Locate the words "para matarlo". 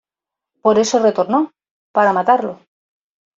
1.93-2.57